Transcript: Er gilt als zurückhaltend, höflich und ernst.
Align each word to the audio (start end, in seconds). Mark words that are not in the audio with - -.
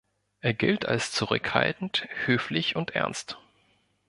Er 0.39 0.55
gilt 0.55 0.87
als 0.87 1.11
zurückhaltend, 1.11 2.07
höflich 2.25 2.75
und 2.75 2.95
ernst. 2.95 3.37